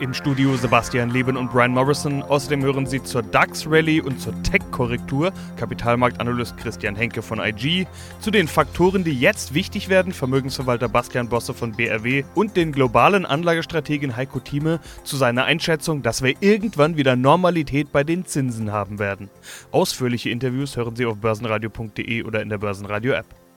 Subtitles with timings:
[0.00, 2.22] Im Studio Sebastian Leben und Brian Morrison.
[2.22, 7.84] Außerdem hören Sie zur DAX-Rallye und zur Tech-Korrektur Kapitalmarktanalyst Christian Henke von IG,
[8.20, 13.26] zu den Faktoren, die jetzt wichtig werden, Vermögensverwalter Bastian Bosse von BRW und den globalen
[13.26, 19.00] Anlagestrategen Heiko Thieme zu seiner Einschätzung, dass wir irgendwann wieder Normalität bei den Zinsen haben
[19.00, 19.28] werden.
[19.72, 23.47] Ausführliche Interviews hören Sie auf börsenradio.de oder in der Börsenradio-App.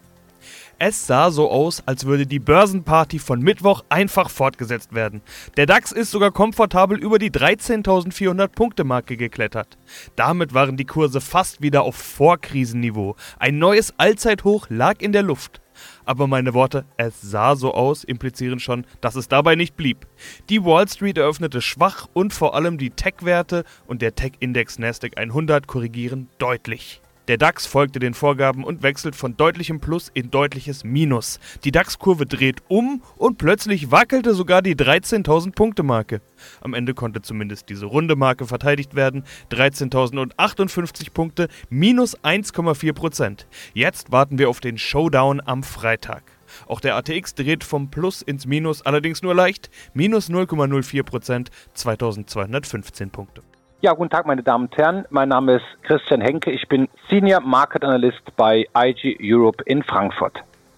[0.83, 5.21] Es sah so aus, als würde die Börsenparty von Mittwoch einfach fortgesetzt werden.
[5.55, 9.77] Der DAX ist sogar komfortabel über die 13.400 Punkte Marke geklettert.
[10.15, 13.15] Damit waren die Kurse fast wieder auf Vorkrisenniveau.
[13.37, 15.61] Ein neues Allzeithoch lag in der Luft.
[16.03, 20.07] Aber meine Worte, es sah so aus, implizieren schon, dass es dabei nicht blieb.
[20.49, 25.67] Die Wall Street eröffnete schwach und vor allem die Tech-Werte und der Tech-Index Nasdaq 100
[25.67, 27.03] korrigieren deutlich.
[27.31, 31.39] Der DAX folgte den Vorgaben und wechselt von deutlichem Plus in deutliches Minus.
[31.63, 36.19] Die DAX-Kurve dreht um und plötzlich wackelte sogar die 13.000 Punkte Marke.
[36.59, 39.23] Am Ende konnte zumindest diese runde Marke verteidigt werden.
[39.49, 43.47] 13.058 Punkte, minus 1,4 Prozent.
[43.73, 46.23] Jetzt warten wir auf den Showdown am Freitag.
[46.67, 53.09] Auch der ATX dreht vom Plus ins Minus, allerdings nur leicht, minus 0,04 Prozent, 2215
[53.09, 53.41] Punkte.
[53.83, 55.05] Ja, guten Tag, meine Damen und Herren.
[55.09, 56.51] Mein Name ist Christian Henke.
[56.51, 60.37] Ich bin Senior Market Analyst bei IG Europe in Frankfurt.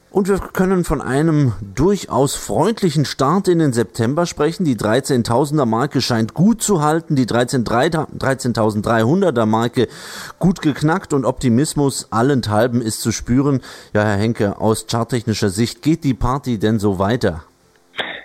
[0.10, 4.64] Und wir können von einem durchaus freundlichen Start in den September sprechen.
[4.64, 9.90] Die 13.000er Marke scheint gut zu halten, die 13.300er Marke
[10.40, 13.60] gut geknackt und Optimismus allenthalben ist zu spüren.
[13.94, 17.44] Ja, Herr Henke, aus charttechnischer Sicht geht die Party denn so weiter?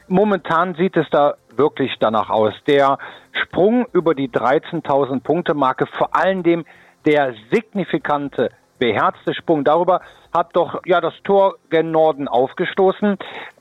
[0.06, 2.54] Momentan sieht es da wirklich danach aus.
[2.66, 2.98] Der
[3.32, 6.64] Sprung über die 13.000 Punkte Marke, vor allen Dingen
[7.04, 10.00] der signifikante, beherzte Sprung darüber
[10.32, 13.18] hat doch ja das Tor gen Norden aufgestoßen.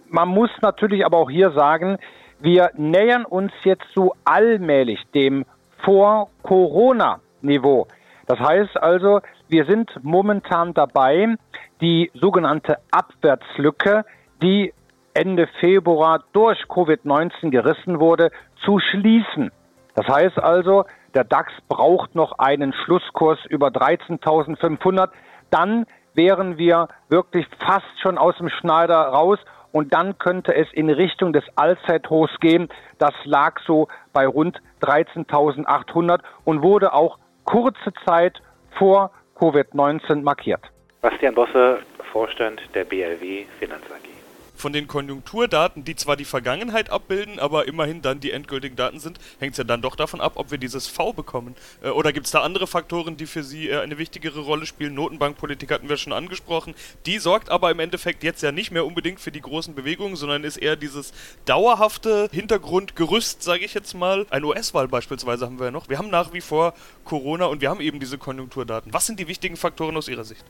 [0.09, 1.97] Man muss natürlich aber auch hier sagen,
[2.40, 5.46] wir nähern uns jetzt so allmählich dem
[5.84, 7.88] Vor-Corona-Niveau.
[8.28, 11.36] Das heißt also, wir sind momentan dabei,
[11.81, 14.06] die sogenannte Abwärtslücke,
[14.41, 14.74] die
[15.17, 18.29] Ende Februar durch Covid-19 gerissen wurde,
[18.63, 19.51] zu schließen.
[19.95, 20.85] Das heißt also,
[21.16, 25.09] der DAX braucht noch einen Schlusskurs über 13.500.
[25.50, 29.39] Dann wären wir wirklich fast schon aus dem Schneider raus
[29.72, 32.69] und dann könnte es in Richtung des Allzeithochs gehen.
[33.00, 38.39] Das lag so bei rund 13.800 und wurde auch kurze Zeit
[38.77, 40.61] vor Covid-19 markiert.
[41.01, 41.79] Bastian Bosse,
[42.11, 44.16] Vorstand der BLW Finanz AG
[44.57, 49.19] von den Konjunkturdaten, die zwar die Vergangenheit abbilden, aber immerhin dann die endgültigen Daten sind,
[49.40, 51.56] hängt es ja dann doch davon ab, ob wir dieses V bekommen.
[51.81, 54.95] Äh, oder gibt es da andere Faktoren, die für Sie äh, eine wichtigere Rolle spielen?
[54.95, 56.75] Notenbankpolitik hatten wir schon angesprochen.
[57.06, 60.44] Die sorgt aber im Endeffekt jetzt ja nicht mehr unbedingt für die großen Bewegungen, sondern
[60.44, 61.13] ist eher dieses
[61.45, 64.25] dauerhafte Hintergrundgerüst, sage ich jetzt mal.
[64.29, 65.89] Ein US-Wahl beispielsweise haben wir ja noch.
[65.89, 66.74] Wir haben nach wie vor
[67.06, 68.94] Corona und wir haben eben diese Konjunkturdaten.
[68.94, 70.45] Was sind die wichtigen Faktoren aus Ihrer Sicht?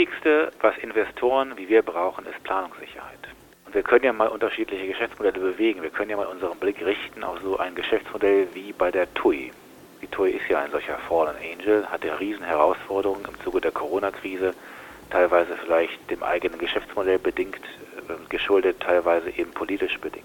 [0.00, 3.18] Das Wichtigste, was Investoren wie wir brauchen, ist Planungssicherheit.
[3.66, 5.82] Und wir können ja mal unterschiedliche Geschäftsmodelle bewegen.
[5.82, 9.52] Wir können ja mal unseren Blick richten auf so ein Geschäftsmodell wie bei der TUI.
[10.00, 13.72] Die TUI ist ja ein solcher Fallen Angel, hat ja riesen Herausforderungen im Zuge der
[13.72, 14.54] Corona-Krise,
[15.10, 17.60] teilweise vielleicht dem eigenen Geschäftsmodell bedingt,
[18.08, 20.24] äh, geschuldet, teilweise eben politisch bedingt.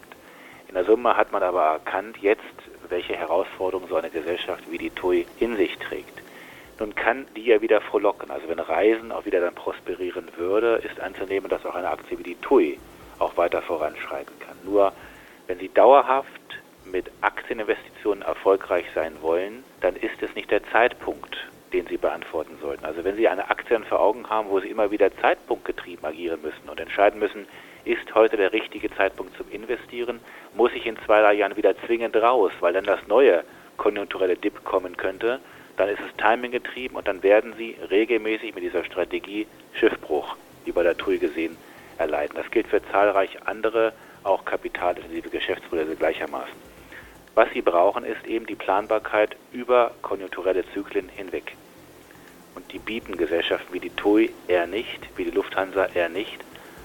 [0.69, 2.43] In der Summe hat man aber erkannt jetzt,
[2.87, 6.21] welche Herausforderungen so eine Gesellschaft wie die TUI in sich trägt.
[6.79, 8.31] Nun kann die ja wieder frohlocken.
[8.31, 12.23] Also wenn Reisen auch wieder dann prosperieren würde, ist anzunehmen, dass auch eine Aktie wie
[12.23, 12.77] die TUI
[13.19, 14.57] auch weiter voranschreiten kann.
[14.65, 14.91] Nur
[15.47, 16.29] wenn Sie dauerhaft
[16.85, 21.37] mit Aktieninvestitionen erfolgreich sein wollen, dann ist es nicht der Zeitpunkt,
[21.71, 22.85] den Sie beantworten sollten.
[22.85, 26.69] Also wenn Sie eine Aktie vor Augen haben, wo Sie immer wieder zeitpunktgetrieben agieren müssen
[26.69, 27.47] und entscheiden müssen,
[27.85, 30.19] ist heute der richtige Zeitpunkt zum Investieren,
[30.55, 33.43] muss ich in zwei, drei Jahren wieder zwingend raus, weil dann das neue
[33.77, 35.39] konjunkturelle Dip kommen könnte,
[35.77, 40.71] dann ist es Timing getrieben und dann werden sie regelmäßig mit dieser Strategie Schiffbruch, wie
[40.71, 41.57] bei der TUI gesehen,
[41.97, 42.35] erleiden.
[42.35, 43.93] Das gilt für zahlreiche andere,
[44.23, 46.55] auch kapitalintensive Geschäftsmodelle gleichermaßen.
[47.35, 51.55] Was sie brauchen, ist eben die Planbarkeit über konjunkturelle Zyklen hinweg.
[52.55, 56.39] Und die bieten Gesellschaften wie die TUI eher nicht, wie die Lufthansa eher nicht,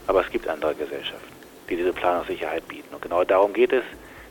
[0.09, 1.33] aber es gibt andere Gesellschaften,
[1.69, 2.93] die diese Planungssicherheit bieten.
[2.93, 3.85] Und genau darum geht es,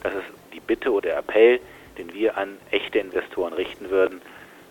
[0.03, 1.61] das ist die Bitte oder Appell,
[1.97, 4.21] den wir an echte Investoren richten würden,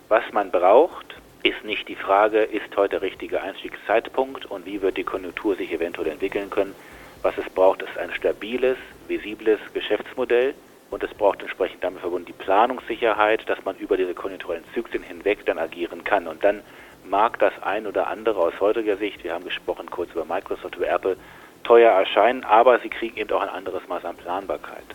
[0.09, 4.97] was man braucht, ist nicht die Frage, ist heute der richtige Einstiegszeitpunkt und wie wird
[4.97, 6.75] die Konjunktur sich eventuell entwickeln können,
[7.21, 8.77] Was es braucht, ist ein stabiles,
[9.07, 10.53] visibles Geschäftsmodell
[10.89, 15.45] und es braucht entsprechend damit verbunden die Planungssicherheit, dass man über diese konjunkturellen Zyklen hinweg
[15.45, 16.27] dann agieren kann.
[16.27, 16.61] Und dann
[17.03, 20.87] mag das ein oder andere aus heutiger Sicht, wir haben gesprochen kurz über Microsoft, über
[20.87, 21.17] Apple,
[21.63, 24.85] teuer erscheinen, aber sie kriegen eben auch ein anderes Maß an Planbarkeit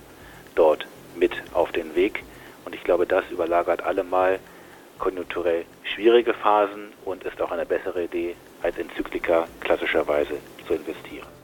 [0.55, 2.22] dort mit auf den Weg.
[2.64, 4.38] Und ich glaube, das überlagert allemal
[4.99, 5.64] konjunkturell
[5.94, 11.44] schwierige Phasen und ist auch eine bessere Idee, als in Zyklika klassischerweise zu investieren.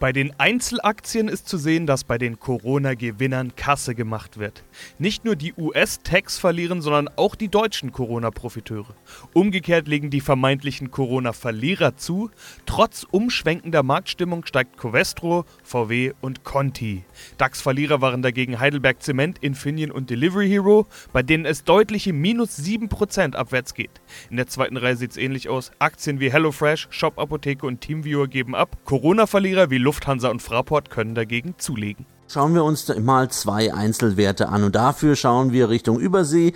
[0.00, 4.64] Bei den Einzelaktien ist zu sehen, dass bei den Corona-Gewinnern Kasse gemacht wird.
[4.98, 8.94] Nicht nur die US-Techs verlieren, sondern auch die deutschen Corona-Profiteure.
[9.34, 12.30] Umgekehrt legen die vermeintlichen Corona-Verlierer zu.
[12.64, 17.04] Trotz umschwenkender Marktstimmung steigt Covestro, VW und Conti.
[17.36, 23.34] DAX-Verlierer waren dagegen Heidelberg Zement, Infineon und Delivery Hero, bei denen es deutliche minus 7%
[23.34, 24.00] abwärts geht.
[24.30, 25.72] In der zweiten Reihe sieht es ähnlich aus.
[25.78, 28.78] Aktien wie HelloFresh, Shop Apotheke und Teamviewer geben ab.
[28.86, 32.06] Corona-Verlierer wie Lufthansa und Fraport können dagegen zulegen.
[32.28, 36.52] Schauen wir uns mal zwei Einzelwerte an und dafür schauen wir Richtung Übersee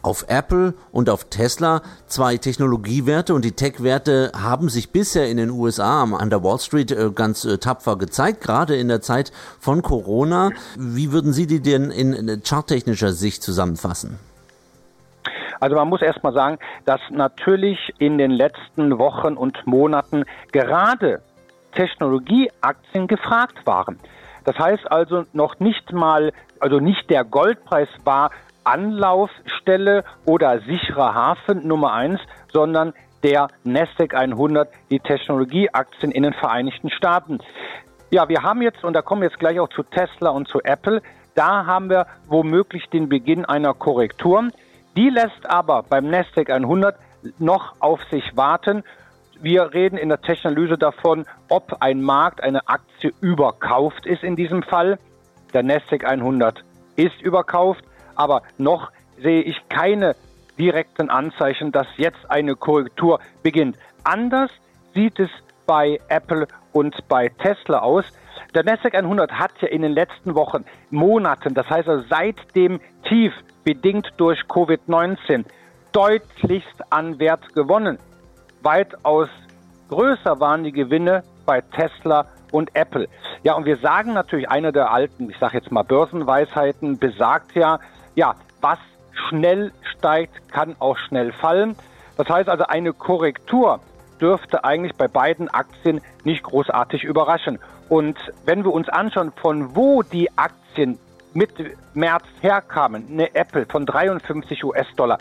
[0.00, 5.50] auf Apple und auf Tesla zwei Technologiewerte und die Tech-Werte haben sich bisher in den
[5.50, 9.82] USA an der Wall Street äh, ganz äh, tapfer gezeigt, gerade in der Zeit von
[9.82, 10.48] Corona.
[10.78, 14.18] Wie würden Sie die denn in charttechnischer Sicht zusammenfassen?
[15.60, 21.20] Also man muss erst mal sagen, dass natürlich in den letzten Wochen und Monaten gerade
[21.72, 23.98] Technologieaktien gefragt waren.
[24.44, 28.30] Das heißt also noch nicht mal, also nicht der Goldpreis war
[28.64, 32.20] Anlaufstelle oder sicherer Hafen Nummer eins,
[32.52, 37.38] sondern der Nasdaq 100, die Technologieaktien in den Vereinigten Staaten.
[38.10, 40.60] Ja, wir haben jetzt, und da kommen wir jetzt gleich auch zu Tesla und zu
[40.62, 41.02] Apple,
[41.34, 44.48] da haben wir womöglich den Beginn einer Korrektur.
[44.96, 46.96] Die lässt aber beim Nasdaq 100
[47.38, 48.82] noch auf sich warten
[49.42, 54.62] wir reden in der Technologie davon, ob ein Markt, eine Aktie überkauft ist in diesem
[54.62, 54.98] Fall.
[55.54, 56.62] Der Nasdaq 100
[56.96, 57.84] ist überkauft,
[58.14, 58.90] aber noch
[59.22, 60.14] sehe ich keine
[60.58, 63.76] direkten Anzeichen, dass jetzt eine Korrektur beginnt.
[64.04, 64.50] Anders
[64.94, 65.30] sieht es
[65.66, 68.04] bei Apple und bei Tesla aus.
[68.54, 72.80] Der Nasdaq 100 hat ja in den letzten Wochen, Monaten, das heißt also seit dem
[73.08, 73.32] Tief
[73.64, 75.44] bedingt durch Covid-19,
[75.92, 77.98] deutlichst an Wert gewonnen
[78.62, 79.28] weitaus
[79.88, 83.08] größer waren die Gewinne bei Tesla und Apple.
[83.42, 87.78] Ja, und wir sagen natürlich, eine der alten, ich sage jetzt mal Börsenweisheiten, besagt ja,
[88.14, 88.78] ja, was
[89.28, 91.76] schnell steigt, kann auch schnell fallen.
[92.16, 93.80] Das heißt also, eine Korrektur
[94.20, 97.58] dürfte eigentlich bei beiden Aktien nicht großartig überraschen.
[97.88, 100.98] Und wenn wir uns anschauen, von wo die Aktien
[101.32, 105.18] Mitte März herkamen, eine Apple von 53 US-Dollar,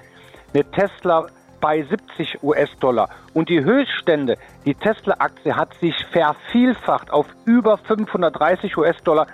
[0.53, 1.27] eine Tesla
[1.59, 3.09] bei 70 US-Dollar.
[3.33, 9.27] Und die Höchststände, die Tesla-Aktie hat sich vervielfacht auf über 530 US-Dollar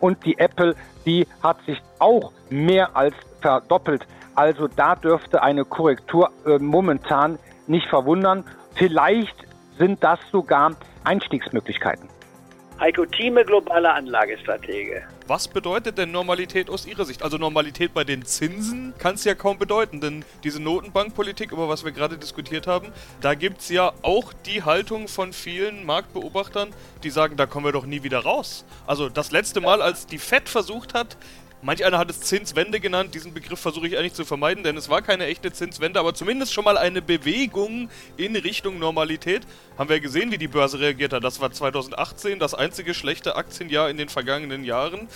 [0.00, 0.74] und die Apple,
[1.06, 4.06] die hat sich auch mehr als verdoppelt.
[4.34, 8.44] Also da dürfte eine Korrektur äh, momentan nicht verwundern.
[8.74, 9.36] Vielleicht
[9.78, 10.72] sind das sogar
[11.04, 12.08] Einstiegsmöglichkeiten.
[12.80, 15.02] Heiko Thieme, globaler Anlagestratege.
[15.32, 17.22] Was bedeutet denn Normalität aus Ihrer Sicht?
[17.22, 21.86] Also Normalität bei den Zinsen kann es ja kaum bedeuten, denn diese Notenbankpolitik, über was
[21.86, 22.88] wir gerade diskutiert haben,
[23.22, 27.72] da gibt es ja auch die Haltung von vielen Marktbeobachtern, die sagen, da kommen wir
[27.72, 28.66] doch nie wieder raus.
[28.86, 31.16] Also das letzte Mal, als die Fed versucht hat,
[31.64, 33.14] Manch einer hat es Zinswende genannt.
[33.14, 36.52] Diesen Begriff versuche ich eigentlich zu vermeiden, denn es war keine echte Zinswende, aber zumindest
[36.52, 39.46] schon mal eine Bewegung in Richtung Normalität.
[39.78, 41.22] Haben wir gesehen, wie die Börse reagiert hat.
[41.22, 45.06] Das war 2018 das einzige schlechte Aktienjahr in den vergangenen Jahren.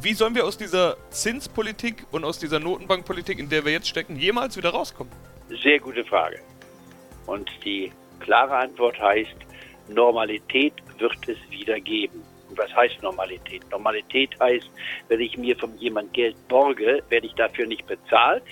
[0.00, 4.16] Wie sollen wir aus dieser Zinspolitik und aus dieser Notenbankpolitik, in der wir jetzt stecken,
[4.16, 5.12] jemals wieder rauskommen?
[5.62, 6.40] Sehr gute Frage.
[7.26, 9.36] Und die klare Antwort heißt,
[9.88, 12.22] Normalität wird es wieder geben.
[12.56, 13.62] Was heißt Normalität?
[13.70, 14.70] Normalität heißt,
[15.08, 18.44] wenn ich mir von jemand Geld borge, werde ich dafür nicht bezahlt,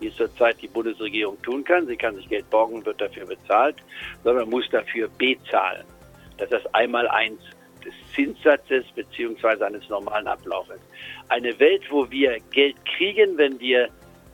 [0.00, 1.86] wie es zurzeit die Bundesregierung tun kann.
[1.86, 3.76] Sie kann sich Geld borgen und wird dafür bezahlt,
[4.24, 5.84] sondern muss dafür bezahlen.
[6.38, 7.40] Das ist einmal eins
[7.84, 10.80] des Zinssatzes beziehungsweise eines normalen Ablaufes.
[11.28, 13.88] Eine Welt, wo wir Geld kriegen, wenn wir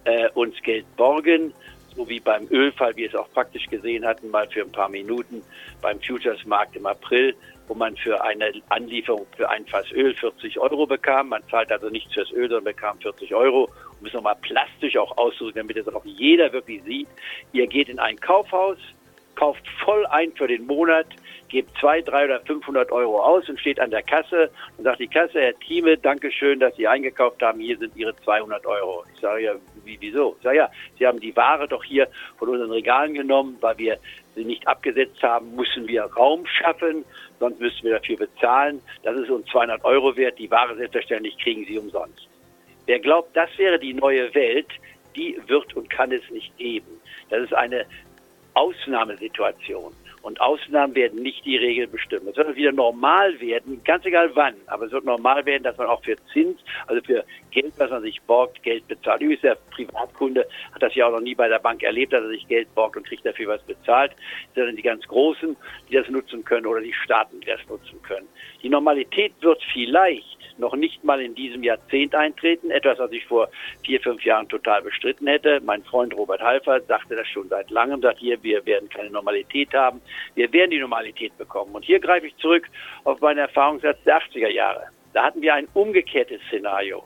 [0.05, 1.53] äh, uns Geld borgen,
[1.97, 4.89] so wie beim Ölfall, wie wir es auch praktisch gesehen hatten, mal für ein paar
[4.89, 5.43] Minuten
[5.83, 7.35] beim Futures-Markt im April,
[7.69, 11.29] wo man für eine Anlieferung für ein Fass Öl 40 Euro bekam.
[11.29, 13.71] Man zahlt also nichts fürs Öl, sondern bekam 40 Euro.
[14.01, 17.09] Um es nochmal plastisch auch auszudrücken, damit es auch jeder wirklich sieht.
[17.53, 18.79] Ihr geht in ein Kaufhaus,
[19.35, 21.07] kauft voll ein für den Monat,
[21.49, 25.09] gebt zwei, drei oder 500 Euro aus und steht an der Kasse und sagt die
[25.09, 29.05] Kasse, Herr Thieme, danke schön, dass Sie eingekauft haben, hier sind Ihre 200 Euro.
[29.15, 30.35] Ich sage ja, wie, wieso?
[30.39, 32.09] Ich sage ja, Sie haben die Ware doch hier
[32.39, 33.99] von unseren Regalen genommen, weil wir
[34.35, 37.05] sie nicht abgesetzt haben, müssen wir Raum schaffen
[37.39, 38.81] sonst müssten wir dafür bezahlen.
[39.03, 42.29] Das ist uns 200 Euro wert, die Ware selbstverständlich kriegen Sie umsonst.
[42.87, 44.69] Wer glaubt, das wäre die neue Welt,
[45.15, 47.01] die wird und kann es nicht geben.
[47.29, 47.85] Das ist eine
[48.55, 49.93] Ausnahmesituation.
[50.23, 52.29] Und Ausnahmen werden nicht die Regel bestimmen.
[52.29, 55.87] Es wird wieder normal werden, ganz egal wann, aber es wird normal werden, dass man
[55.87, 59.23] auch für Zins, also für Geld, was man sich borgt, Geld bezahlt.
[59.23, 62.31] Übrigens, der Privatkunde hat das ja auch noch nie bei der Bank erlebt, dass er
[62.31, 64.13] sich Geld borgt und kriegt dafür was bezahlt,
[64.55, 65.57] sondern die ganz Großen,
[65.89, 68.29] die das nutzen können oder die Staaten, die das nutzen können.
[68.63, 72.71] Die Normalität wird vielleicht noch nicht mal in diesem Jahrzehnt eintreten.
[72.71, 73.49] Etwas, was ich vor
[73.85, 75.61] vier, fünf Jahren total bestritten hätte.
[75.65, 79.73] Mein Freund Robert Halfer sagte das schon seit langem, sagt hier, wir werden keine Normalität
[79.73, 80.01] haben.
[80.35, 81.75] Wir werden die Normalität bekommen.
[81.75, 82.69] Und hier greife ich zurück
[83.05, 84.85] auf meine Erfahrungssatz der 80er Jahre.
[85.13, 87.05] Da hatten wir ein umgekehrtes Szenario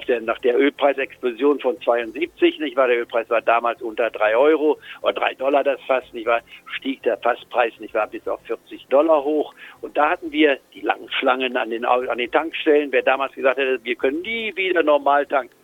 [0.00, 2.88] der, nach der Ölpreisexplosion von 72, nicht wahr?
[2.88, 6.40] Der Ölpreis war damals unter drei Euro oder drei Dollar das fast, nicht wahr?
[6.76, 8.06] Stieg der Fasspreis, nicht wahr?
[8.06, 9.54] Bis auf 40 Dollar hoch.
[9.80, 12.92] Und da hatten wir die langen Schlangen an den, an den Tankstellen.
[12.92, 15.54] Wer damals gesagt hätte, wir können nie wieder normal tanken,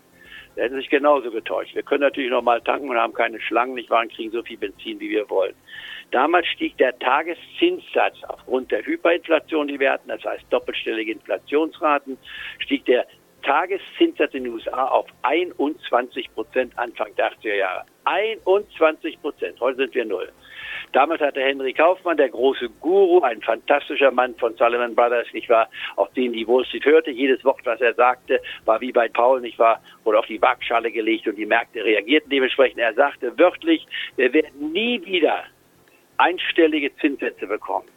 [0.59, 1.73] der hätte sich genauso getäuscht.
[1.77, 4.03] Wir können natürlich normal tanken und haben keine Schlangen, nicht wahr?
[4.03, 5.55] Und kriegen so viel Benzin, wie wir wollen.
[6.11, 12.19] Damals stieg der Tageszinssatz aufgrund der Hyperinflation, die wir hatten, das heißt doppelstellige Inflationsraten,
[12.59, 13.07] stieg der
[13.45, 17.85] Tageszinssatz in den USA auf 21 Prozent Anfang der 80er Jahre.
[18.05, 19.61] 21 Prozent.
[19.61, 20.29] Heute sind wir null.
[20.93, 25.69] Damals hatte Henry Kaufmann, der große Guru, ein fantastischer Mann von Sullivan Brothers, nicht wahr,
[25.97, 27.11] auf den die Wall Street hörte.
[27.11, 30.91] Jedes Wort, was er sagte, war wie bei Paul, nicht wahr, wurde auf die Waagschale
[30.91, 32.79] gelegt und die Märkte reagierten dementsprechend.
[32.81, 35.45] Er sagte wörtlich, wir werden nie wieder
[36.19, 37.89] einstellige Zinssätze bekommen.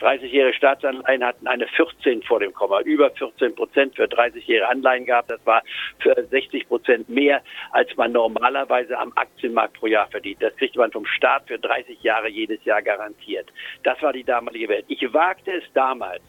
[0.00, 5.28] 30-jährige Staatsanleihen hatten eine 14 vor dem Komma, über 14 Prozent für 30-jährige Anleihen gab.
[5.28, 5.62] Das war
[5.98, 10.42] für 60 Prozent mehr, als man normalerweise am Aktienmarkt pro Jahr verdient.
[10.42, 13.48] Das kriegte man vom Staat für 30 Jahre jedes Jahr garantiert.
[13.82, 14.84] Das war die damalige Welt.
[14.88, 16.22] Ich wagte es damals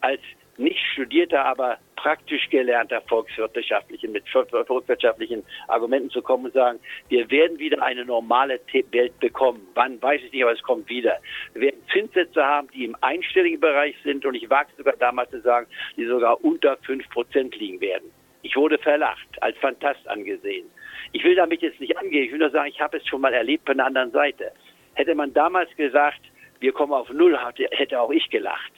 [0.00, 0.20] als
[0.58, 7.58] nicht studierter, aber praktisch gelernter volkswirtschaftlichen, mit volkswirtschaftlichen Argumenten zu kommen und sagen, wir werden
[7.58, 8.60] wieder eine normale
[8.92, 9.66] Welt bekommen.
[9.74, 11.18] Wann, weiß ich nicht, aber es kommt wieder.
[11.54, 15.40] Wir werden Zinssätze haben, die im einstelligen Bereich sind und ich wage sogar damals zu
[15.40, 18.10] sagen, die sogar unter fünf Prozent liegen werden.
[18.42, 20.70] Ich wurde verlacht, als Fantast angesehen.
[21.12, 23.34] Ich will damit jetzt nicht angehen, ich will nur sagen, ich habe es schon mal
[23.34, 24.52] erlebt von der anderen Seite.
[24.94, 26.20] Hätte man damals gesagt,
[26.60, 27.36] wir kommen auf Null,
[27.72, 28.72] hätte auch ich gelacht.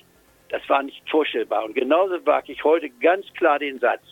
[0.49, 1.65] Das war nicht vorstellbar.
[1.65, 4.03] Und genauso wage ich heute ganz klar den Satz.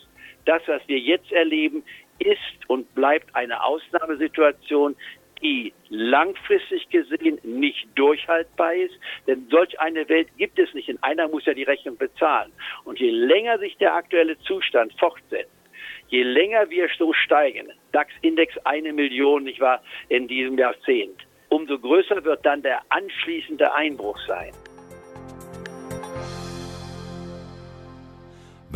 [0.44, 1.82] Das, was wir jetzt erleben,
[2.18, 2.38] ist
[2.68, 4.96] und bleibt eine Ausnahmesituation,
[5.42, 8.94] die langfristig gesehen nicht durchhaltbar ist.
[9.26, 10.88] Denn solch eine Welt gibt es nicht.
[10.88, 12.52] Denn einer muss ja die Rechnung bezahlen.
[12.84, 15.50] Und je länger sich der aktuelle Zustand fortsetzt,
[16.08, 22.24] je länger wir so steigen, DAX-Index eine Million, nicht wahr, in diesem Jahrzehnt, umso größer
[22.24, 24.52] wird dann der anschließende Einbruch sein.